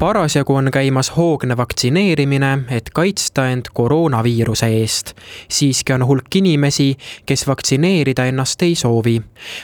parasjagu 0.00 0.54
on 0.54 0.70
käimas 0.72 1.16
hoogne 1.16 1.56
vaktsineerimine, 1.56 2.58
et 2.68 2.90
kaitsta 2.94 3.48
end 3.48 3.62
koroonaviiruse 3.74 4.66
eest. 4.66 5.12
siiski 5.48 5.92
on 5.92 6.06
hulk 6.06 6.36
inimesi, 6.36 6.96
kes 7.26 7.46
vaktsineerida 7.46 8.24
ennast 8.24 8.62
ei 8.62 8.74
soovi. 8.74 9.22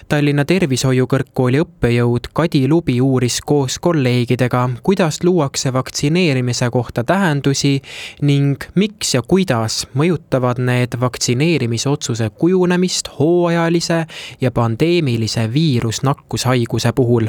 Tallinna 0.08 0.44
Tervishoiu 0.44 1.06
Kõrgkooli 1.06 1.62
õppejõud 1.64 2.28
Kadi 2.32 2.68
Lubi 2.68 3.00
uuris 3.00 3.40
koos 3.40 3.78
kolleegidega, 3.78 4.68
kuidas 4.82 5.22
luuakse 5.24 5.72
vaktsineerimise 5.72 6.70
kohta 6.70 7.04
tähendusi 7.04 7.80
ning 8.22 8.64
miks 8.74 9.14
ja 9.14 9.22
kuidas 9.22 9.86
mõjutavad 9.94 10.60
need 10.60 11.00
vaktsineerimisotsuse 11.00 12.30
kujunemist 12.30 13.08
hooajalise 13.18 14.04
ja 14.40 14.50
pandeemilise 14.50 15.52
viirusnakkushaiguse 15.52 16.92
puhul. 16.92 17.26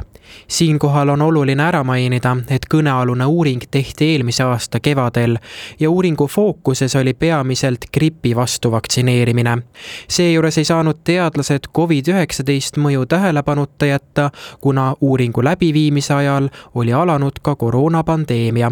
siinkohal 0.47 1.09
on 1.09 1.21
oluline 1.21 1.63
ära 1.63 1.83
mainida, 1.83 2.37
et 2.49 2.65
kõne 2.73 2.96
kõnealune 2.97 3.25
uuring 3.25 3.61
tehti 3.71 4.05
eelmise 4.11 4.43
aasta 4.43 4.79
kevadel 4.79 5.37
ja 5.79 5.89
uuringu 5.89 6.27
fookuses 6.27 6.95
oli 6.95 7.13
peamiselt 7.13 7.85
gripi 7.93 8.35
vastu 8.35 8.71
vaktsineerimine. 8.71 9.57
seejuures 10.09 10.57
ei 10.57 10.65
saanud 10.65 11.03
teadlased 11.03 11.69
Covid-19 11.77 12.81
mõju 12.81 13.05
tähelepanuta 13.05 13.85
jätta, 13.85 14.31
kuna 14.61 14.95
uuringu 15.01 15.43
läbiviimise 15.43 16.13
ajal 16.13 16.49
oli 16.75 16.93
alanud 16.93 17.39
ka 17.41 17.55
koroonapandeemia. 17.55 18.71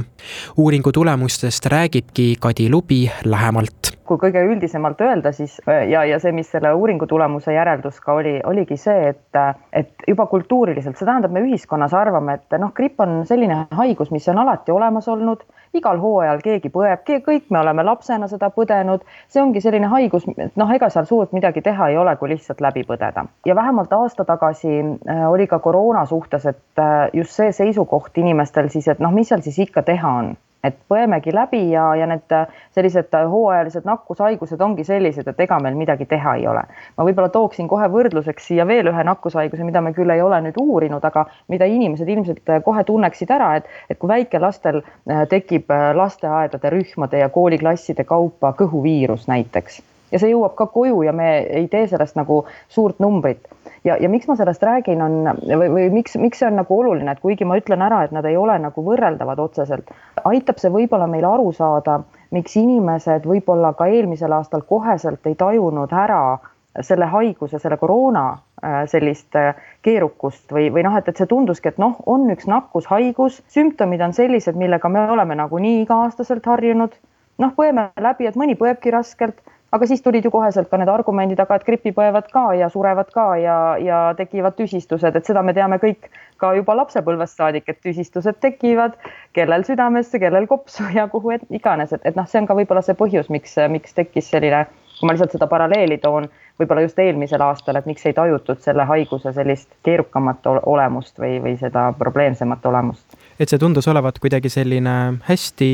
uuringu 0.57 0.91
tulemustest 0.91 1.65
räägibki 1.65 2.35
Kadi 2.39 2.69
Lubi 2.69 3.11
lähemalt 3.25 3.94
kui 4.05 4.19
kõige 4.21 4.43
üldisemalt 4.45 5.01
öelda, 5.01 5.31
siis 5.35 5.57
ja, 5.65 6.03
ja 6.05 6.19
see, 6.21 6.31
mis 6.35 6.49
selle 6.51 6.71
uuringu 6.77 7.07
tulemuse 7.09 7.53
järeldus 7.55 7.99
ka 8.03 8.15
oli, 8.19 8.37
oligi 8.45 8.77
see, 8.79 9.11
et, 9.11 9.39
et 9.73 10.07
juba 10.07 10.27
kultuuriliselt, 10.31 10.97
see 10.97 11.07
tähendab, 11.07 11.33
me 11.33 11.43
ühiskonnas 11.45 11.93
arvame, 11.97 12.39
et 12.39 12.57
noh, 12.61 12.73
gripp 12.75 13.01
on 13.03 13.23
selline 13.27 13.65
haigus, 13.75 14.11
mis 14.13 14.27
on 14.31 14.41
alati 14.43 14.73
olemas 14.75 15.09
olnud, 15.11 15.43
igal 15.75 15.99
hooajal 15.99 16.41
keegi 16.43 16.71
põeb, 16.71 17.03
kõik 17.25 17.49
me 17.51 17.59
oleme 17.59 17.83
lapsena 17.83 18.29
seda 18.31 18.49
põdenud, 18.55 19.03
see 19.31 19.43
ongi 19.43 19.63
selline 19.63 19.89
haigus, 19.91 20.27
noh, 20.29 20.73
ega 20.77 20.89
seal 20.93 21.09
suurt 21.09 21.35
midagi 21.35 21.63
teha 21.65 21.89
ei 21.91 21.99
ole, 21.99 22.15
kui 22.19 22.31
lihtsalt 22.31 22.63
läbi 22.63 22.85
põdeda. 22.87 23.25
ja 23.45 23.55
vähemalt 23.55 23.93
aasta 23.93 24.25
tagasi 24.25 24.79
äh, 24.79 25.25
oli 25.29 25.47
ka 25.47 25.59
koroona 25.59 26.05
suhtes, 26.05 26.45
et 26.45 26.79
äh, 26.79 27.09
just 27.13 27.35
see 27.35 27.51
seisukoht 27.51 28.17
inimestel 28.17 28.69
siis, 28.69 28.87
et 28.87 28.99
noh, 28.99 29.13
mis 29.13 29.29
seal 29.29 29.43
siis 29.45 29.59
ikka 29.67 29.83
teha 29.83 30.17
on 30.21 30.35
et 30.65 30.77
põemegi 30.89 31.33
läbi 31.35 31.61
ja, 31.71 31.87
ja 31.99 32.07
need 32.09 32.35
sellised 32.75 33.15
hooajalised 33.31 33.87
nakkushaigused 33.87 34.61
ongi 34.61 34.83
sellised, 34.87 35.27
et 35.27 35.39
ega 35.45 35.59
meil 35.63 35.77
midagi 35.79 36.07
teha 36.09 36.35
ei 36.39 36.47
ole. 36.47 36.63
ma 36.97 37.07
võib-olla 37.07 37.29
tooksin 37.33 37.69
kohe 37.71 37.87
võrdluseks 37.91 38.51
siia 38.51 38.67
veel 38.67 38.91
ühe 38.91 39.07
nakkushaiguse, 39.07 39.63
mida 39.63 39.81
me 39.81 39.93
küll 39.93 40.13
ei 40.13 40.21
ole 40.21 40.41
nüüd 40.47 40.59
uurinud, 40.61 41.03
aga 41.05 41.25
mida 41.51 41.65
inimesed 41.69 42.09
ilmselt 42.09 42.53
kohe 42.65 42.83
tunneksid 42.83 43.31
ära, 43.31 43.55
et, 43.59 43.69
et 43.89 43.99
kui 43.99 44.11
väikelastel 44.11 44.81
äh, 44.81 45.25
tekib 45.31 45.71
äh, 45.71 45.89
lasteaedade 45.97 46.73
rühmade 46.73 47.21
ja 47.23 47.29
kooliklasside 47.29 48.07
kaupa 48.07 48.53
kõhuviirus 48.59 49.29
näiteks 49.31 49.81
ja 50.11 50.21
see 50.21 50.31
jõuab 50.31 50.55
ka 50.57 50.67
koju 50.71 51.01
ja 51.05 51.13
me 51.15 51.29
ei 51.43 51.67
tee 51.71 51.87
sellest 51.91 52.17
nagu 52.19 52.43
suurt 52.69 53.01
numbrit 53.03 53.47
ja, 53.85 53.97
ja 54.01 54.09
miks 54.09 54.27
ma 54.27 54.35
sellest 54.35 54.63
räägin, 54.63 55.01
on 55.01 55.29
või, 55.45 55.69
või 55.69 55.85
miks, 55.93 56.17
miks 56.19 56.41
see 56.41 56.49
on 56.49 56.57
nagu 56.59 56.79
oluline, 56.79 57.11
et 57.11 57.21
kuigi 57.23 57.45
ma 57.47 57.59
ütlen 57.59 57.85
ära, 57.85 58.03
et 58.05 58.15
nad 58.15 58.25
ei 58.25 58.37
ole 58.37 58.57
nagu 58.61 58.83
võrreldavad 58.85 59.39
otseselt, 59.43 59.93
aitab 60.25 60.59
see 60.61 60.73
võib-olla 60.73 61.07
meil 61.11 61.27
aru 61.29 61.51
saada, 61.55 62.01
miks 62.35 62.57
inimesed 62.59 63.27
võib-olla 63.29 63.75
ka 63.77 63.87
eelmisel 63.91 64.33
aastal 64.35 64.65
koheselt 64.67 65.27
ei 65.29 65.37
tajunud 65.39 65.93
ära 65.93 66.39
selle 66.83 67.07
haiguse, 67.07 67.59
selle 67.59 67.77
koroona 67.79 68.25
äh, 68.33 68.81
sellist 68.91 69.35
äh, 69.39 69.55
keerukust 69.85 70.51
või, 70.51 70.67
või 70.73 70.83
noh, 70.83 70.97
et, 70.99 71.07
et 71.07 71.17
see 71.17 71.29
tunduski, 71.31 71.71
et 71.71 71.79
noh, 71.79 71.95
on 72.05 72.27
üks 72.33 72.49
nakkushaigus, 72.51 73.41
sümptomid 73.53 74.03
on 74.03 74.15
sellised, 74.17 74.57
millega 74.59 74.91
me 74.91 75.05
oleme 75.11 75.37
nagunii 75.39 75.83
iga-aastaselt 75.85 76.45
harjunud. 76.51 76.97
noh, 77.39 77.51
põeme 77.55 77.89
läbi, 77.99 78.27
et 78.27 78.35
mõni 78.39 78.55
põebki 78.59 78.91
raskelt 78.95 79.39
aga 79.75 79.87
siis 79.89 80.03
tulid 80.03 80.25
ju 80.25 80.31
koheselt 80.31 80.69
ka 80.71 80.79
need 80.79 80.91
argumendid, 80.91 81.39
aga 81.41 81.57
et 81.59 81.65
gripi 81.67 81.91
põevad 81.95 82.29
ka 82.33 82.45
ja 82.57 82.69
surevad 82.71 83.09
ka 83.15 83.25
ja, 83.41 83.57
ja 83.81 83.99
tekivad 84.17 84.55
tüsistused, 84.59 85.15
et 85.15 85.27
seda 85.27 85.43
me 85.43 85.55
teame 85.57 85.79
kõik 85.81 86.09
ka 86.41 86.53
juba 86.57 86.77
lapsepõlvest 86.81 87.39
saadik, 87.41 87.67
et 87.71 87.81
tüsistused 87.83 88.39
tekivad, 88.43 88.95
kellel 89.35 89.67
südamesse, 89.67 90.19
kellel 90.21 90.47
kopsu 90.51 90.87
ja 90.95 91.07
kuhu 91.11 91.35
iganes, 91.49 91.93
et, 91.95 92.01
et 92.07 92.15
noh, 92.15 92.27
see 92.29 92.41
on 92.41 92.49
ka 92.49 92.57
võib-olla 92.57 92.83
see 92.85 92.97
põhjus, 92.99 93.31
miks, 93.33 93.57
miks 93.71 93.95
tekkis 93.97 94.31
selline, 94.31 94.65
kui 94.99 95.07
ma 95.07 95.15
lihtsalt 95.15 95.35
seda 95.35 95.49
paralleeli 95.51 95.99
toon, 96.03 96.29
võib-olla 96.59 96.85
just 96.85 96.99
eelmisel 96.99 97.41
aastal, 97.43 97.75
et 97.79 97.87
miks 97.89 98.05
ei 98.07 98.15
tajutud 98.15 98.61
selle 98.63 98.85
haiguse 98.87 99.33
sellist 99.35 99.69
keerukamat 99.83 100.47
olemust 100.63 101.19
või, 101.19 101.37
või 101.43 101.55
seda 101.59 101.89
probleemsemat 101.99 102.65
olemust? 102.65 103.17
Et 103.39 103.51
see 103.51 103.59
tundus 103.59 103.87
olevat 103.91 104.19
kuidagi 104.23 104.49
selline 104.49 104.95
hästi 105.27 105.71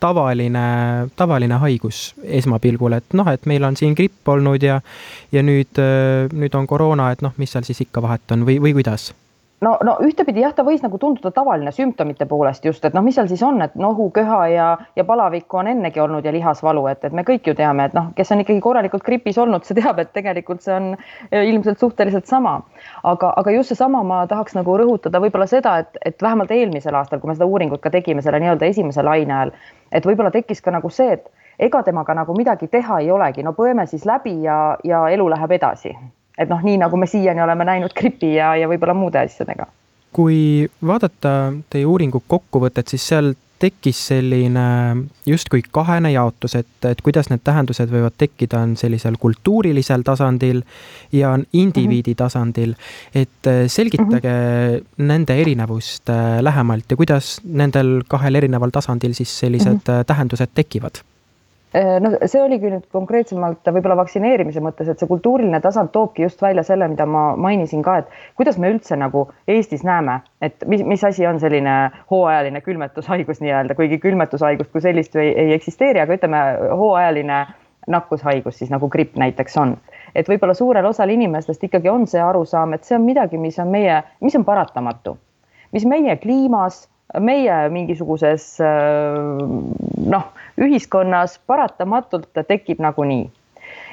tavaline, 0.00 0.66
tavaline 1.18 1.58
haigus 1.62 2.12
esmapilgul, 2.22 2.94
et 3.00 3.18
noh, 3.18 3.30
et 3.32 3.48
meil 3.50 3.66
on 3.66 3.78
siin 3.78 3.96
gripp 3.98 4.28
olnud 4.30 4.62
ja 4.62 4.80
ja 5.32 5.42
nüüd, 5.42 5.82
nüüd 6.32 6.54
on 6.54 6.70
koroona, 6.70 7.10
et 7.10 7.26
noh, 7.26 7.34
mis 7.38 7.50
seal 7.50 7.66
siis 7.66 7.82
ikka 7.86 8.02
vahet 8.02 8.36
on 8.36 8.46
või, 8.46 8.60
või 8.62 8.76
kuidas 8.78 9.10
no, 9.60 9.78
no 9.84 9.96
ühtepidi 10.04 10.42
jah, 10.44 10.52
ta 10.56 10.64
võis 10.66 10.82
nagu 10.84 10.98
tunduda 11.00 11.30
tavaline 11.34 11.72
sümptomite 11.74 12.26
poolest 12.28 12.64
just, 12.64 12.84
et 12.84 12.94
noh, 12.96 13.04
mis 13.04 13.16
seal 13.18 13.28
siis 13.30 13.42
on, 13.46 13.60
et 13.64 13.74
nohu, 13.80 14.08
köha 14.14 14.40
ja, 14.52 14.68
ja 14.96 15.04
palavikku 15.08 15.60
on 15.60 15.70
ennegi 15.72 16.00
olnud 16.00 16.24
ja 16.24 16.32
lihasvalu, 16.34 16.86
et, 16.92 17.04
et 17.04 17.16
me 17.16 17.24
kõik 17.26 17.50
ju 17.50 17.54
teame, 17.58 17.88
et 17.88 17.96
noh, 17.96 18.10
kes 18.16 18.32
on 18.34 18.44
ikkagi 18.44 18.62
korralikult 18.64 19.04
gripis 19.06 19.38
olnud, 19.40 19.66
see 19.66 19.78
teab, 19.78 20.00
et 20.02 20.12
tegelikult 20.16 20.64
see 20.64 20.76
on 20.76 20.92
eh, 20.94 21.44
ilmselt 21.50 21.82
suhteliselt 21.82 22.30
sama. 22.30 22.60
aga, 23.04 23.32
aga 23.36 23.56
just 23.56 23.72
seesama 23.72 24.02
ma 24.06 24.22
tahaks 24.30 24.56
nagu 24.56 24.76
rõhutada 24.80 25.20
võib-olla 25.22 25.48
seda, 25.50 25.78
et, 25.84 26.00
et 26.04 26.22
vähemalt 26.22 26.50
eelmisel 26.54 26.96
aastal, 26.96 27.20
kui 27.20 27.30
me 27.30 27.36
seda 27.36 27.48
uuringut 27.48 27.82
ka 27.84 27.92
tegime 27.92 28.22
selle 28.22 28.40
nii-öelda 28.40 28.66
esimese 28.66 29.04
laine 29.04 29.34
ajal, 29.34 29.52
et 29.92 30.06
võib-olla 30.06 30.32
tekkis 30.34 30.64
ka 30.64 30.74
nagu 30.74 30.90
see, 30.90 31.18
et 31.18 31.28
ega 31.58 31.82
temaga 31.84 32.16
nagu 32.16 32.34
midagi 32.36 32.68
teha 32.72 33.00
ei 33.04 33.10
olegi, 33.12 33.44
no 33.44 33.52
põeme 33.56 33.86
siis 33.86 34.06
läbi 34.08 34.40
ja, 34.46 34.78
ja 34.84 35.04
elu 35.12 35.28
läheb 35.30 35.58
edasi 35.60 35.94
et 36.40 36.48
noh, 36.48 36.62
nii 36.64 36.80
nagu 36.80 36.96
me 36.96 37.08
siiani 37.10 37.42
oleme 37.44 37.68
näinud 37.68 37.94
gripi 37.96 38.34
ja, 38.38 38.54
ja 38.56 38.70
võib-olla 38.70 38.96
muude 38.96 39.20
asjadega. 39.20 39.68
kui 40.12 40.66
vaadata 40.86 41.52
teie 41.70 41.86
uuringu 41.86 42.22
kokkuvõtet, 42.26 42.88
siis 42.90 43.04
seal 43.12 43.34
tekkis 43.60 43.98
selline 44.08 44.62
justkui 45.28 45.60
kahene 45.70 46.12
jaotus, 46.14 46.54
et, 46.56 46.86
et 46.88 47.02
kuidas 47.04 47.28
need 47.30 47.42
tähendused 47.44 47.92
võivad 47.92 48.16
tekkida, 48.18 48.62
on 48.64 48.72
sellisel 48.80 49.18
kultuurilisel 49.20 50.02
tasandil 50.06 50.62
ja 51.12 51.34
on 51.36 51.44
indiviidi 51.52 52.10
mm 52.10 52.14
-hmm. 52.14 52.22
tasandil. 52.24 52.74
et 53.14 53.46
äh, 53.46 53.66
selgitage 53.66 54.32
mm 54.32 54.78
-hmm. 54.78 55.04
nende 55.12 55.40
erinevust 55.40 56.10
äh, 56.10 56.40
lähemalt 56.40 56.90
ja 56.90 56.96
kuidas 56.96 57.40
nendel 57.44 58.02
kahel 58.08 58.34
erineval 58.34 58.70
tasandil 58.70 59.14
siis 59.14 59.38
sellised 59.38 59.72
mm 59.72 59.78
-hmm. 59.78 60.04
tähendused 60.06 60.48
tekivad 60.54 61.04
no 61.74 62.10
see 62.26 62.42
oligi 62.42 62.70
nüüd 62.72 62.86
konkreetsemalt 62.90 63.68
võib-olla 63.70 63.96
vaktsineerimise 64.00 64.62
mõttes, 64.64 64.88
et 64.90 64.98
see 64.98 65.08
kultuuriline 65.10 65.60
tasand 65.62 65.92
toobki 65.94 66.24
just 66.24 66.42
välja 66.42 66.64
selle, 66.66 66.88
mida 66.90 67.06
ma 67.06 67.30
mainisin 67.38 67.84
ka, 67.86 68.00
et 68.02 68.18
kuidas 68.38 68.58
me 68.58 68.72
üldse 68.74 68.98
nagu 68.98 69.28
Eestis 69.48 69.84
näeme, 69.86 70.20
et 70.42 70.66
mis, 70.66 70.82
mis 70.82 71.04
asi 71.06 71.26
on 71.30 71.38
selline 71.42 71.76
hooajaline 72.10 72.60
külmetushaigus 72.66 73.42
nii-öelda, 73.44 73.78
kuigi 73.78 74.00
külmetushaigust 74.02 74.72
kui 74.74 74.82
sellist 74.82 75.14
ju 75.14 75.22
ei, 75.22 75.30
ei 75.44 75.54
eksisteeri, 75.58 76.02
aga 76.02 76.18
ütleme, 76.18 76.42
hooajaline 76.82 77.40
nakkushaigus 77.90 78.58
siis 78.58 78.70
nagu 78.70 78.88
gripp 78.90 79.16
näiteks 79.18 79.56
on. 79.56 79.76
et 80.14 80.28
võib-olla 80.28 80.54
suurel 80.58 80.86
osal 80.86 81.10
inimestest 81.14 81.64
ikkagi 81.64 81.88
on 81.88 82.06
see 82.10 82.20
arusaam, 82.22 82.74
et 82.74 82.84
see 82.84 82.96
on 82.98 83.06
midagi, 83.06 83.38
mis 83.38 83.58
on 83.62 83.70
meie, 83.70 84.02
mis 84.20 84.34
on 84.36 84.44
paratamatu, 84.44 85.16
mis 85.72 85.86
meie 85.86 86.16
kliimas 86.18 86.88
meie 87.18 87.56
mingisuguses 87.74 88.44
noh, 88.60 90.26
ühiskonnas 90.60 91.38
paratamatult 91.46 92.28
tekib 92.48 92.78
nagunii. 92.80 93.30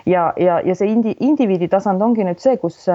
ja, 0.05 0.33
ja, 0.37 0.59
ja 0.65 0.75
see 0.75 0.91
indi, 0.91 1.15
indiviidi 1.19 1.67
tasand 1.67 2.01
ongi 2.01 2.25
nüüd 2.27 2.41
see, 2.43 2.57
kus, 2.61 2.85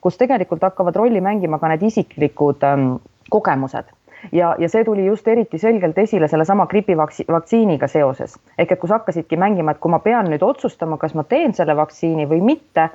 kus 0.00 0.18
tegelikult 0.18 0.62
hakkavad 0.62 0.96
rolli 0.96 1.20
mängima 1.20 1.58
ka 1.58 1.70
need 1.72 1.86
isiklikud 1.88 2.66
ähm, 2.66 2.90
kogemused 3.30 3.88
ja, 4.32 4.54
ja 4.58 4.68
see 4.68 4.84
tuli 4.84 5.06
just 5.06 5.28
eriti 5.28 5.58
selgelt 5.58 5.98
esile 5.98 6.28
sellesama 6.28 6.66
gripivaktsiiniga 6.66 7.88
seoses 7.88 8.36
ehk 8.58 8.72
et 8.74 8.80
kus 8.80 8.90
hakkasidki 8.94 9.36
mängima, 9.36 9.72
et 9.74 9.82
kui 9.82 9.92
ma 9.92 10.02
pean 10.02 10.30
nüüd 10.30 10.42
otsustama, 10.42 10.98
kas 10.98 11.14
ma 11.14 11.24
teen 11.24 11.54
selle 11.54 11.76
vaktsiini 11.76 12.28
või 12.30 12.42
mitte 12.52 12.88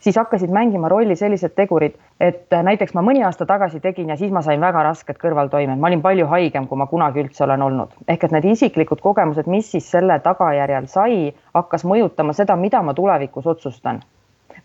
siis 0.00 0.16
hakkasid 0.16 0.50
mängima 0.50 0.88
rolli 0.88 1.16
sellised 1.16 1.54
tegurid, 1.58 1.96
et 2.20 2.54
näiteks 2.62 2.94
ma 2.94 3.02
mõni 3.02 3.24
aasta 3.26 3.46
tagasi 3.46 3.80
tegin 3.80 4.12
ja 4.12 4.16
siis 4.16 4.32
ma 4.34 4.42
sain 4.42 4.60
väga 4.60 4.82
rasked 4.86 5.18
kõrvaltoimed, 5.22 5.78
ma 5.78 5.90
olin 5.90 6.02
palju 6.02 6.26
haigem, 6.30 6.68
kui 6.68 6.78
ma 6.78 6.86
kunagi 6.86 7.24
üldse 7.24 7.44
olen 7.44 7.62
olnud. 7.62 7.96
ehk 8.08 8.24
et 8.24 8.36
need 8.36 8.44
isiklikud 8.52 9.00
kogemused, 9.00 9.46
mis 9.46 9.70
siis 9.70 9.90
selle 9.90 10.20
tagajärjel 10.24 10.86
sai, 10.86 11.34
hakkas 11.54 11.84
mõjutama 11.84 12.32
seda, 12.32 12.56
mida 12.56 12.82
ma 12.82 12.94
tulevikus 12.94 13.46
otsustan 13.46 14.02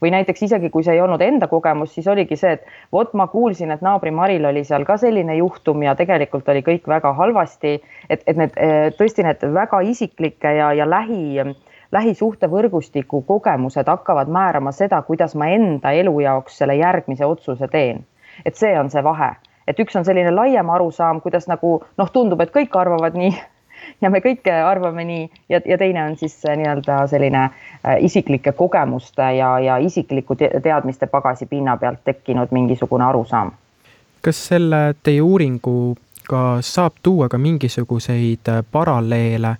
või 0.03 0.11
näiteks 0.11 0.41
isegi 0.43 0.69
kui 0.69 0.83
see 0.83 0.97
ei 0.97 1.01
olnud 1.01 1.21
enda 1.23 1.47
kogemus, 1.47 1.93
siis 1.95 2.07
oligi 2.11 2.35
see, 2.39 2.57
et 2.57 2.65
vot 2.91 3.13
ma 3.13 3.27
kuulsin, 3.31 3.71
et 3.71 3.83
naabri 3.85 4.11
Maril 4.11 4.45
oli 4.49 4.65
seal 4.67 4.83
ka 4.85 4.97
selline 4.99 5.37
juhtum 5.37 5.83
ja 5.85 5.95
tegelikult 5.95 6.49
oli 6.49 6.63
kõik 6.65 6.89
väga 6.91 7.13
halvasti. 7.13 7.77
et, 8.09 8.23
et 8.27 8.37
need 8.37 8.57
tõesti 8.99 9.23
need 9.23 9.45
väga 9.53 9.79
isiklike 9.81 10.57
ja, 10.57 10.73
ja 10.73 10.89
lähi 10.89 11.55
lähisuhtevõrgustiku 11.93 13.21
kogemused 13.21 13.87
hakkavad 13.87 14.27
määrama 14.27 14.71
seda, 14.71 15.01
kuidas 15.01 15.35
ma 15.35 15.47
enda 15.53 15.91
elu 15.91 16.19
jaoks 16.19 16.57
selle 16.57 16.75
järgmise 16.75 17.25
otsuse 17.25 17.67
teen. 17.67 18.05
et 18.45 18.55
see 18.55 18.79
on 18.79 18.89
see 18.89 19.03
vahe, 19.03 19.35
et 19.67 19.79
üks 19.79 19.95
on 19.95 20.05
selline 20.05 20.31
laiem 20.33 20.69
arusaam, 20.69 21.21
kuidas 21.21 21.45
nagu 21.47 21.83
noh, 21.97 22.09
tundub, 22.11 22.41
et 22.41 22.53
kõik 22.55 22.73
arvavad 22.79 23.13
nii 23.17 23.33
ja 24.01 24.09
me 24.09 24.21
kõik 24.25 24.49
arvame 24.49 25.05
nii 25.05 25.27
ja, 25.49 25.61
ja 25.65 25.77
teine 25.77 26.05
on 26.07 26.17
siis 26.17 26.39
nii-öelda 26.43 27.03
selline 27.07 27.43
äh, 27.43 27.97
isiklike 27.99 28.51
kogemuste 28.57 29.29
ja, 29.37 29.59
ja 29.59 29.77
isikliku 29.77 30.35
teadmiste 30.35 31.07
pagasi 31.07 31.45
pinna 31.45 31.77
pealt 31.77 32.03
tekkinud 32.03 32.51
mingisugune 32.51 33.05
arusaam. 33.05 33.51
kas 34.21 34.45
selle 34.47 34.95
teie 35.03 35.21
uuringuga 35.21 36.43
saab 36.61 37.01
tuua 37.03 37.29
ka 37.29 37.37
mingisuguseid 37.37 38.49
äh, 38.49 38.63
paralleele 38.71 39.57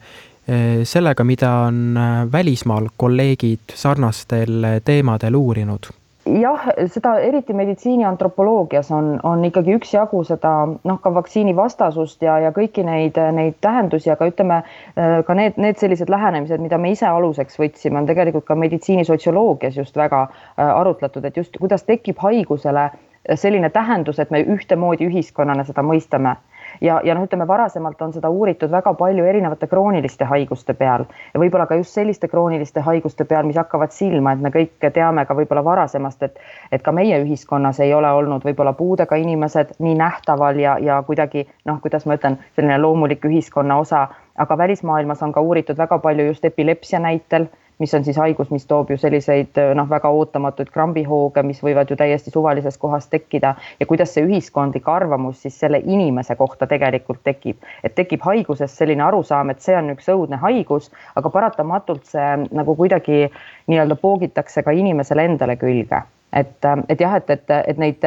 sellega, 0.83 1.23
mida 1.23 1.51
on 1.67 1.97
äh, 1.97 2.31
välismaal 2.31 2.87
kolleegid 2.97 3.73
sarnastel 3.73 4.63
äh, 4.63 4.81
teemadel 4.85 5.35
uurinud? 5.35 5.91
jah, 6.39 6.65
seda 6.87 7.17
eriti 7.19 7.53
meditsiiniantropoloogias 7.53 8.91
on, 8.95 9.19
on 9.27 9.41
ikkagi 9.45 9.73
üksjagu 9.75 10.21
seda 10.23 10.53
noh, 10.67 10.99
ka 11.03 11.11
vaktsiinivastasust 11.15 12.23
ja, 12.23 12.37
ja 12.39 12.51
kõiki 12.55 12.83
neid, 12.87 13.19
neid 13.35 13.57
tähendusi, 13.61 14.11
aga 14.11 14.27
ütleme 14.31 14.61
äh, 14.63 15.17
ka 15.27 15.35
need, 15.35 15.59
need 15.59 15.79
sellised 15.79 16.11
lähenemised, 16.11 16.63
mida 16.63 16.79
me 16.79 16.91
ise 16.95 17.07
aluseks 17.07 17.59
võtsime, 17.59 17.99
on 17.99 18.07
tegelikult 18.07 18.47
ka 18.47 18.55
meditsiinisotsioloogias 18.55 19.79
just 19.79 19.99
väga 19.99 20.27
arutletud, 20.55 21.25
et 21.27 21.39
just 21.39 21.59
kuidas 21.59 21.83
tekib 21.87 22.23
haigusele 22.23 22.89
selline 23.35 23.69
tähendus, 23.69 24.19
et 24.19 24.31
me 24.31 24.43
ühtemoodi 24.43 25.07
ühiskonnana 25.07 25.63
seda 25.67 25.83
mõistame 25.83 26.35
ja, 26.83 27.01
ja 27.03 27.15
noh, 27.15 27.23
ütleme 27.25 27.47
varasemalt 27.47 28.01
on 28.01 28.13
seda 28.13 28.29
uuritud 28.29 28.71
väga 28.71 28.93
palju 28.99 29.25
erinevate 29.25 29.67
krooniliste 29.71 30.27
haiguste 30.27 30.75
peal. 30.77 31.05
Ja 31.33 31.39
võib-olla 31.41 31.65
ka 31.69 31.77
just 31.79 31.95
selliste 31.95 32.27
krooniliste 32.27 32.83
haiguste 32.83 33.25
peal, 33.29 33.47
mis 33.47 33.57
hakkavad 33.59 33.95
silma, 33.95 34.33
et 34.33 34.43
me 34.43 34.51
kõik 34.53 34.89
teame 34.93 35.25
ka 35.25 35.37
võib-olla 35.37 35.63
varasemast, 35.65 36.23
et 36.23 36.39
et 36.71 36.83
ka 36.83 36.91
meie 36.91 37.19
ühiskonnas 37.23 37.79
ei 37.83 37.93
ole 37.93 38.09
olnud 38.11 38.43
võib-olla 38.43 38.73
puudega 38.73 39.15
inimesed 39.15 39.75
nii 39.79 39.95
nähtaval 39.99 40.59
ja, 40.59 40.77
ja 40.81 41.01
kuidagi 41.07 41.47
noh, 41.65 41.79
kuidas 41.81 42.05
ma 42.05 42.17
ütlen, 42.19 42.39
selline 42.55 42.77
loomulik 42.81 43.25
ühiskonna 43.25 43.77
osa, 43.79 44.07
aga 44.37 44.57
välismaailmas 44.57 45.23
on 45.23 45.31
ka 45.31 45.41
uuritud 45.41 45.77
väga 45.77 45.99
palju 45.99 46.25
just 46.31 46.45
epilepsia 46.45 46.99
näitel 46.99 47.47
mis 47.83 47.93
on 47.93 48.05
siis 48.07 48.17
haigus, 48.17 48.51
mis 48.55 48.65
toob 48.69 48.93
ju 48.93 48.97
selliseid 48.99 49.59
noh, 49.75 49.89
väga 49.89 50.11
ootamatuid 50.15 50.71
krambihooge, 50.71 51.43
mis 51.43 51.59
võivad 51.65 51.91
ju 51.91 51.97
täiesti 51.99 52.31
suvalises 52.31 52.79
kohas 52.79 53.09
tekkida 53.11 53.53
ja 53.79 53.89
kuidas 53.89 54.15
see 54.15 54.23
ühiskondlik 54.23 54.87
arvamus 54.87 55.43
siis 55.43 55.59
selle 55.59 55.81
inimese 55.83 56.37
kohta 56.39 56.67
tegelikult 56.71 57.23
tekib. 57.27 57.59
et 57.83 57.95
tekib 57.95 58.23
haigusest 58.23 58.79
selline 58.79 59.03
arusaam, 59.03 59.51
et 59.51 59.61
see 59.61 59.75
on 59.75 59.91
üks 59.97 60.07
õudne 60.15 60.39
haigus, 60.39 60.91
aga 61.19 61.29
paratamatult 61.29 62.07
see 62.15 62.31
nagu 62.51 62.75
kuidagi 62.79 63.27
nii-öelda 63.67 63.99
poogitakse 63.99 64.63
ka 64.63 64.71
inimesele 64.71 65.27
endale 65.31 65.59
külge 65.59 66.03
et, 66.33 66.65
et 66.89 67.01
jah, 67.01 67.15
et, 67.15 67.29
et, 67.29 67.51
et 67.67 67.77
neid 67.77 68.05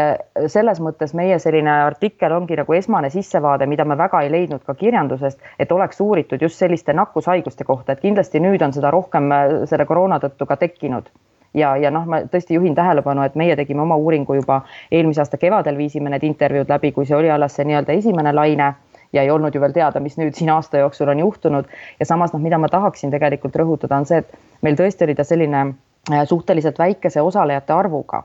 selles 0.52 0.80
mõttes 0.82 1.14
meie 1.14 1.38
selline 1.42 1.70
artikkel 1.86 2.32
ongi 2.32 2.58
nagu 2.58 2.74
esmane 2.74 3.10
sissevaade, 3.10 3.68
mida 3.70 3.84
me 3.84 3.98
väga 3.98 4.22
ei 4.24 4.32
leidnud 4.32 4.64
ka 4.66 4.74
kirjandusest, 4.74 5.40
et 5.58 5.72
oleks 5.72 6.00
uuritud 6.00 6.42
just 6.42 6.58
selliste 6.58 6.92
nakkushaiguste 6.96 7.64
kohta, 7.64 7.92
et 7.92 8.02
kindlasti 8.02 8.42
nüüd 8.42 8.62
on 8.66 8.74
seda 8.76 8.90
rohkem 8.90 9.30
selle 9.70 9.86
koroona 9.86 10.18
tõttu 10.22 10.46
ka 10.46 10.58
tekkinud 10.60 11.10
ja, 11.56 11.76
ja 11.76 11.90
noh, 11.90 12.06
ma 12.08 12.20
tõesti 12.30 12.58
juhin 12.58 12.74
tähelepanu, 12.74 13.22
et 13.26 13.38
meie 13.38 13.56
tegime 13.56 13.82
oma 13.86 13.96
uuringu 13.96 14.36
juba 14.40 14.60
eelmise 14.90 15.22
aasta 15.22 15.40
kevadel, 15.40 15.78
viisime 15.78 16.12
need 16.12 16.26
intervjuud 16.26 16.70
läbi, 16.72 16.92
kui 16.92 17.06
see 17.06 17.16
oli 17.16 17.30
alles 17.32 17.56
see 17.56 17.68
nii-öelda 17.68 17.96
esimene 17.96 18.34
laine 18.34 18.74
ja 19.12 19.22
ei 19.22 19.30
olnud 19.30 19.54
ju 19.54 19.62
veel 19.62 19.72
teada, 19.72 20.02
mis 20.02 20.18
nüüd 20.20 20.34
siin 20.36 20.50
aasta 20.52 20.82
jooksul 20.82 21.14
on 21.14 21.22
juhtunud. 21.24 21.72
ja 22.00 22.06
samas 22.06 22.34
noh, 22.34 22.42
mida 22.42 22.58
ma 22.58 22.68
tahaksin 22.68 23.10
tegelikult 23.14 23.56
rõhutada, 23.56 24.02
on 24.02 24.06
see, 24.06 24.18
et 24.18 24.62
meil 24.62 24.76
tõesti 24.76 25.06
oli 25.06 25.14
ta 25.14 25.24
selline 25.24 25.66
Äh, 25.68 25.85
suhteliselt 26.24 26.78
väikese 26.78 27.22
osalejate 27.22 27.72
arvuga. 27.72 28.22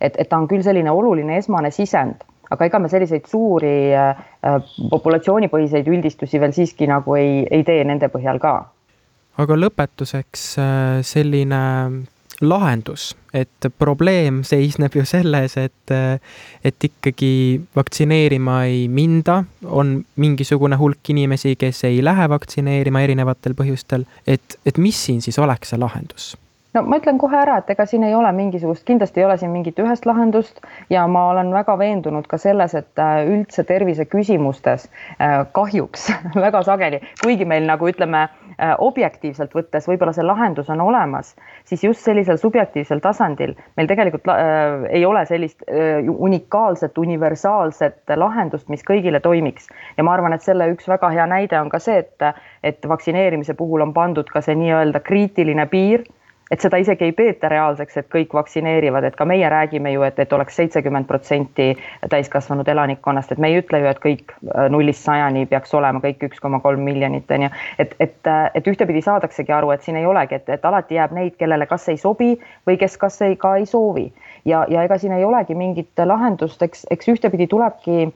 et, 0.00 0.14
et 0.18 0.28
ta 0.28 0.36
on 0.36 0.48
küll 0.48 0.62
selline 0.62 0.90
oluline 0.92 1.38
esmane 1.40 1.70
sisend, 1.72 2.20
aga 2.50 2.66
ega 2.68 2.78
me 2.78 2.88
selliseid 2.92 3.24
suuri 3.30 3.94
äh, 3.96 4.18
populatsioonipõhiseid 4.90 5.88
üldistusi 5.88 6.40
veel 6.40 6.52
siiski 6.52 6.86
nagu 6.86 7.16
ei, 7.16 7.46
ei 7.50 7.64
tee 7.64 7.84
nende 7.84 8.10
põhjal 8.12 8.38
ka. 8.42 8.58
aga 9.42 9.56
lõpetuseks 9.56 10.44
äh, 10.60 11.00
selline 11.02 11.62
lahendus, 12.40 13.14
et 13.32 13.68
probleem 13.78 14.42
seisneb 14.44 14.94
ju 14.94 15.04
selles, 15.08 15.56
et, 15.56 15.92
et 16.64 16.88
ikkagi 16.88 17.62
vaktsineerima 17.76 18.58
ei 18.68 18.86
minda, 18.92 19.42
on 19.64 20.02
mingisugune 20.20 20.76
hulk 20.76 21.12
inimesi, 21.16 21.56
kes 21.56 21.84
ei 21.88 22.02
lähe 22.04 22.28
vaktsineerima 22.28 23.00
erinevatel 23.06 23.56
põhjustel, 23.56 24.04
et, 24.26 24.58
et 24.66 24.76
mis 24.78 24.98
siin 25.08 25.24
siis 25.24 25.38
oleks 25.40 25.72
see 25.72 25.80
lahendus 25.80 26.34
no 26.76 26.82
ma 26.84 26.98
ütlen 27.00 27.18
kohe 27.20 27.36
ära, 27.40 27.56
et 27.60 27.70
ega 27.72 27.86
siin 27.88 28.04
ei 28.04 28.14
ole 28.14 28.30
mingisugust, 28.36 28.84
kindlasti 28.88 29.22
ei 29.22 29.26
ole 29.26 29.36
siin 29.40 29.52
mingit 29.54 29.78
ühest 29.80 30.06
lahendust 30.08 30.60
ja 30.92 31.06
ma 31.08 31.26
olen 31.30 31.52
väga 31.54 31.76
veendunud 31.80 32.26
ka 32.28 32.38
selles, 32.40 32.74
et 32.76 33.00
äh, 33.02 33.22
üldse 33.32 33.64
terviseküsimustes 33.68 34.88
äh, 35.16 35.38
kahjuks 35.56 36.10
väga 36.46 36.62
sageli, 36.66 37.00
kuigi 37.22 37.48
meil 37.48 37.64
nagu 37.68 37.88
ütleme 37.88 38.26
äh, 38.26 38.74
objektiivselt 38.84 39.54
võttes 39.56 39.88
võib-olla 39.88 40.12
see 40.16 40.26
lahendus 40.26 40.68
on 40.72 40.82
olemas, 40.84 41.32
siis 41.64 41.84
just 41.86 42.04
sellisel 42.04 42.40
subjektiivsel 42.42 43.00
tasandil 43.04 43.56
meil 43.78 43.88
tegelikult 43.88 44.28
äh, 44.32 44.86
ei 44.98 45.06
ole 45.08 45.24
sellist 45.28 45.64
äh, 45.70 46.04
unikaalset, 46.12 46.98
universaalset 46.98 48.16
lahendust, 48.16 48.68
mis 48.68 48.84
kõigile 48.84 49.22
toimiks. 49.24 49.70
ja 49.96 50.04
ma 50.04 50.12
arvan, 50.16 50.36
et 50.36 50.44
selle 50.44 50.68
üks 50.74 50.88
väga 50.92 51.10
hea 51.14 51.26
näide 51.30 51.60
on 51.60 51.72
ka 51.72 51.80
see, 51.80 52.04
et, 52.04 52.44
et 52.62 52.88
vaktsineerimise 52.88 53.56
puhul 53.56 53.86
on 53.86 53.96
pandud 53.96 54.28
ka 54.28 54.44
see 54.44 54.58
nii-öelda 54.58 55.00
kriitiline 55.06 55.66
piir 55.72 56.04
et 56.50 56.62
seda 56.62 56.78
isegi 56.78 57.04
ei 57.04 57.12
peeta 57.12 57.48
reaalseks, 57.50 57.96
et 58.00 58.08
kõik 58.12 58.34
vaktsineerivad, 58.36 59.04
et 59.08 59.16
ka 59.18 59.26
meie 59.28 59.48
räägime 59.50 59.92
ju, 59.92 60.04
et, 60.06 60.18
et 60.22 60.32
oleks 60.32 60.56
seitsekümmend 60.60 61.08
protsenti 61.08 61.72
täiskasvanud 62.10 62.68
elanikkonnast, 62.68 63.32
et 63.32 63.42
me 63.42 63.50
ei 63.50 63.58
ütle 63.60 63.80
ju, 63.82 63.88
et 63.90 64.02
kõik 64.02 64.34
äh, 64.36 64.68
nullist 64.70 65.02
sajani 65.06 65.46
peaks 65.50 65.74
olema 65.74 66.02
kõik 66.04 66.28
üks 66.28 66.42
koma 66.42 66.60
kolm 66.64 66.84
miljonit 66.86 67.30
on 67.34 67.48
ju. 67.48 67.50
et, 67.78 67.96
et, 68.00 68.20
äh, 68.30 68.44
et 68.54 68.70
ühtepidi 68.70 69.02
saadaksegi 69.02 69.52
aru, 69.52 69.72
et 69.74 69.82
siin 69.82 69.98
ei 69.98 70.06
olegi, 70.06 70.38
et, 70.38 70.48
et 70.58 70.64
alati 70.64 71.00
jääb 71.00 71.16
neid, 71.16 71.34
kellele 71.40 71.66
kas 71.66 71.88
ei 71.88 71.98
sobi 72.00 72.34
või 72.68 72.78
kes 72.78 72.96
kas 73.00 73.20
ei, 73.26 73.36
ka 73.36 73.56
ei 73.56 73.66
soovi 73.66 74.12
ja, 74.44 74.64
ja 74.68 74.86
ega 74.86 74.98
siin 74.98 75.16
ei 75.16 75.24
olegi 75.24 75.54
mingit 75.54 76.04
lahendust, 76.04 76.62
eks, 76.62 76.86
eks 76.90 77.10
ühtepidi 77.16 77.50
tulebki 77.50 78.06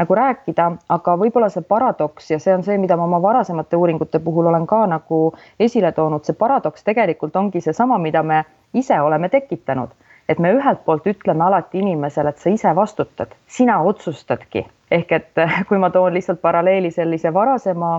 nagu 0.00 0.16
rääkida, 0.16 0.66
aga 0.96 1.16
võib-olla 1.20 1.50
see 1.52 1.64
paradoks 1.68 2.30
ja 2.32 2.38
see 2.42 2.54
on 2.56 2.64
see, 2.66 2.78
mida 2.80 2.96
ma 2.96 3.06
oma 3.08 3.20
varasemate 3.22 3.76
uuringute 3.76 4.20
puhul 4.24 4.48
olen 4.50 4.66
ka 4.70 4.84
nagu 4.88 5.22
esile 5.60 5.92
toonud, 5.96 6.24
see 6.24 6.38
paradoks 6.38 6.86
tegelikult 6.86 7.36
ongi 7.36 7.60
seesama, 7.64 7.98
mida 7.98 8.22
me 8.22 8.44
ise 8.74 9.00
oleme 9.00 9.28
tekitanud. 9.28 9.90
et 10.30 10.38
me 10.38 10.52
ühelt 10.54 10.84
poolt 10.86 11.06
ütleme 11.10 11.42
alati 11.42 11.80
inimesele, 11.82 12.30
et 12.30 12.38
sa 12.38 12.50
ise 12.54 12.70
vastutad, 12.76 13.32
sina 13.50 13.80
otsustadki, 13.82 14.60
ehk 14.90 15.12
et 15.12 15.40
kui 15.68 15.78
ma 15.82 15.90
toon 15.90 16.14
lihtsalt 16.14 16.40
paralleeli 16.40 16.90
sellise 16.94 17.32
varasema 17.34 17.96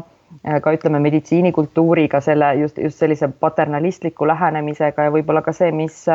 ka 0.63 0.71
ütleme 0.71 1.01
meditsiinikultuuriga, 1.03 2.21
selle 2.23 2.53
just, 2.61 2.77
just 2.77 3.03
sellise 3.03 3.27
paternalistliku 3.39 4.27
lähenemisega 4.27 5.09
ja 5.09 5.11
võib-olla 5.11 5.41
ka 5.43 5.51
see, 5.51 5.73
mis 5.75 6.05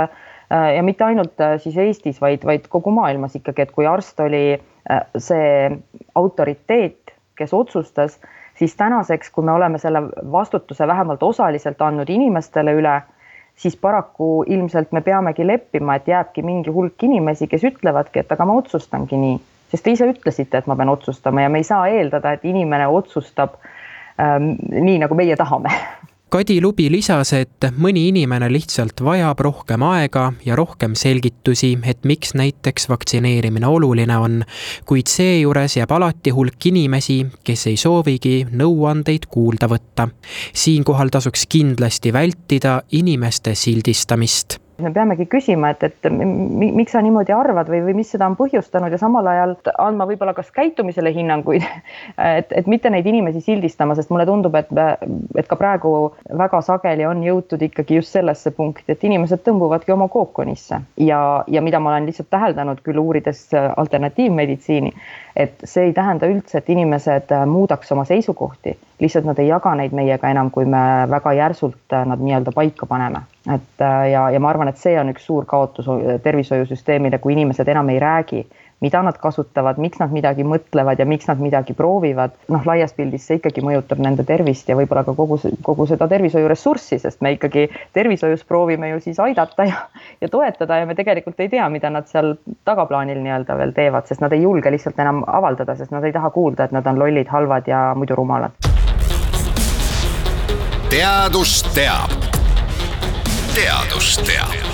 ja 0.50 0.82
mitte 0.86 1.04
ainult 1.04 1.40
siis 1.58 1.76
Eestis, 1.76 2.20
vaid, 2.20 2.44
vaid 2.46 2.68
kogu 2.70 2.90
maailmas 2.94 3.34
ikkagi, 3.34 3.64
et 3.64 3.72
kui 3.74 3.86
arst 3.90 4.20
oli 4.22 4.58
Äh, 4.90 5.02
see 5.18 5.78
autoriteet, 6.14 7.14
kes 7.36 7.54
otsustas, 7.54 8.20
siis 8.54 8.76
tänaseks, 8.76 9.30
kui 9.30 9.44
me 9.44 9.52
oleme 9.52 9.78
selle 9.78 10.02
vastutuse 10.32 10.86
vähemalt 10.86 11.22
osaliselt 11.22 11.82
andnud 11.82 12.08
inimestele 12.08 12.74
üle, 12.78 13.00
siis 13.58 13.74
paraku 13.76 14.44
ilmselt 14.46 14.92
me 14.92 15.00
peamegi 15.00 15.46
leppima, 15.46 15.96
et 15.96 16.06
jääbki 16.08 16.44
mingi 16.46 16.70
hulk 16.70 17.02
inimesi, 17.02 17.48
kes 17.50 17.66
ütlevadki, 17.66 18.22
et 18.22 18.32
aga 18.32 18.46
ma 18.46 18.54
otsustangi 18.60 19.18
nii, 19.18 19.40
sest 19.74 19.84
te 19.88 19.96
ise 19.96 20.06
ütlesite, 20.12 20.62
et 20.62 20.70
ma 20.70 20.78
pean 20.78 20.94
otsustama 20.94 21.42
ja 21.42 21.50
me 21.50 21.64
ei 21.64 21.66
saa 21.66 21.88
eeldada, 21.90 22.36
et 22.36 22.46
inimene 22.46 22.86
otsustab 22.86 23.58
ähm, 24.22 24.52
nii, 24.70 25.00
nagu 25.02 25.18
meie 25.18 25.36
tahame 25.36 25.74
Kadi 26.36 26.58
Lubi 26.60 26.90
lisas, 26.92 27.30
et 27.32 27.64
mõni 27.80 28.02
inimene 28.10 28.50
lihtsalt 28.52 29.00
vajab 29.00 29.38
rohkem 29.40 29.80
aega 29.86 30.26
ja 30.44 30.58
rohkem 30.58 30.92
selgitusi, 30.92 31.70
et 31.88 32.04
miks 32.04 32.34
näiteks 32.36 32.90
vaktsineerimine 32.90 33.64
oluline 33.64 34.18
on, 34.20 34.42
kuid 34.84 35.08
seejuures 35.08 35.78
jääb 35.78 35.94
alati 35.96 36.34
hulk 36.36 36.68
inimesi, 36.68 37.22
kes 37.40 37.66
ei 37.72 37.80
soovigi 37.80 38.34
nõuandeid 38.52 39.30
kuulda 39.32 39.70
võtta. 39.72 40.10
siinkohal 40.52 41.08
tasuks 41.08 41.46
kindlasti 41.48 42.12
vältida 42.12 42.82
inimeste 42.92 43.54
sildistamist 43.54 44.60
me 44.78 44.90
peamegi 44.92 45.26
küsima, 45.30 45.70
et, 45.72 45.84
et 45.86 46.08
miks 46.12 46.92
sa 46.92 47.00
niimoodi 47.04 47.32
arvad 47.32 47.68
või, 47.72 47.80
või 47.86 47.96
mis 48.00 48.10
seda 48.12 48.26
on 48.28 48.36
põhjustanud 48.38 48.92
ja 48.92 48.98
samal 49.00 49.26
ajal 49.30 49.54
andma 49.72 50.06
võib-olla 50.08 50.34
kas 50.36 50.50
käitumisele 50.54 51.12
hinnanguid, 51.14 51.64
et, 52.40 52.52
et 52.52 52.68
mitte 52.70 52.90
neid 52.92 53.06
inimesi 53.08 53.40
sildistama, 53.44 53.96
sest 53.96 54.12
mulle 54.12 54.26
tundub, 54.28 54.56
et, 54.58 54.72
et 55.36 55.48
ka 55.48 55.58
praegu 55.60 55.92
väga 56.38 56.60
sageli 56.66 57.06
on 57.08 57.22
jõutud 57.24 57.62
ikkagi 57.68 58.00
just 58.00 58.16
sellesse 58.16 58.52
punkti, 58.56 58.92
et 58.92 59.04
inimesed 59.08 59.44
tõmbuvadki 59.46 59.94
oma 59.94 60.10
kookonisse 60.12 60.80
ja, 61.00 61.20
ja 61.48 61.64
mida 61.64 61.80
ma 61.80 61.94
olen 61.94 62.10
lihtsalt 62.10 62.30
täheldanud 62.32 62.82
küll 62.84 63.00
uurides 63.00 63.46
alternatiivmeditsiini, 63.54 64.92
et 65.36 65.64
see 65.64 65.88
ei 65.88 65.96
tähenda 65.96 66.28
üldse, 66.30 66.60
et 66.60 66.68
inimesed 66.72 67.32
muudaks 67.48 67.92
oma 67.96 68.04
seisukohti, 68.08 68.76
lihtsalt 69.00 69.28
nad 69.28 69.40
ei 69.40 69.48
jaga 69.48 69.72
neid 69.78 69.96
meiega 69.96 70.30
enam, 70.32 70.52
kui 70.52 70.68
me 70.68 70.84
väga 71.10 71.32
järsult 71.40 71.96
nad 71.96 72.20
nii-öelda 72.20 72.52
paika 72.56 72.88
paneme 72.88 73.24
et 73.54 73.82
äh, 73.82 74.10
ja, 74.10 74.30
ja 74.30 74.40
ma 74.40 74.50
arvan, 74.50 74.68
et 74.68 74.80
see 74.80 74.96
on 75.00 75.12
üks 75.12 75.26
suur 75.28 75.46
kaotus 75.46 75.88
tervishoiusüsteemile, 76.22 77.18
kui 77.22 77.36
inimesed 77.36 77.68
enam 77.68 77.88
ei 77.94 78.00
räägi, 78.02 78.46
mida 78.80 79.02
nad 79.02 79.16
kasutavad, 79.18 79.78
miks 79.80 80.00
nad 80.00 80.12
midagi 80.12 80.44
mõtlevad 80.44 81.00
ja 81.00 81.06
miks 81.08 81.28
nad 81.30 81.40
midagi 81.40 81.74
proovivad. 81.74 82.34
noh, 82.52 82.66
laias 82.66 82.92
pildis 82.92 83.24
see 83.26 83.38
ikkagi 83.40 83.64
mõjutab 83.64 84.02
nende 84.02 84.24
tervist 84.24 84.68
ja 84.68 84.76
võib-olla 84.76 85.04
ka 85.04 85.14
kogu, 85.16 85.38
kogu 85.62 85.86
seda 85.88 86.08
tervishoiuressurssi, 86.08 86.98
sest 86.98 87.22
me 87.24 87.32
ikkagi 87.36 87.68
tervishoius 87.96 88.44
proovime 88.44 88.90
ju 88.90 89.00
siis 89.00 89.20
aidata 89.20 89.64
ja, 89.64 89.86
ja 90.20 90.28
toetada 90.28 90.82
ja 90.82 90.86
me 90.86 90.94
tegelikult 90.94 91.40
ei 91.40 91.48
tea, 91.48 91.68
mida 91.72 91.90
nad 91.90 92.08
seal 92.12 92.34
tagaplaanil 92.68 93.22
nii-öelda 93.22 93.56
veel 93.56 93.72
teevad, 93.72 94.06
sest 94.10 94.20
nad 94.20 94.32
ei 94.36 94.44
julge 94.44 94.70
lihtsalt 94.70 95.00
enam 95.00 95.24
avaldada, 95.26 95.76
sest 95.76 95.94
nad 95.94 96.04
ei 96.04 96.12
taha 96.12 96.30
kuulda, 96.30 96.68
et 96.68 96.76
nad 96.76 96.86
on 96.86 97.00
lollid, 97.00 97.32
halvad 97.32 97.68
ja 97.68 97.88
muidu 97.96 98.18
rumalad. 98.18 98.52
teadus 100.90 101.62
teab 101.74 102.25
teadus 103.56 104.16
teab 104.20 104.65